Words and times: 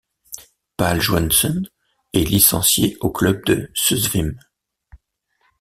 Pál 0.77 0.97
Joensen 0.99 1.67
est 2.13 2.23
licencié 2.27 2.97
au 3.01 3.11
club 3.11 3.45
de 3.45 3.69
Susvim. 3.75 4.31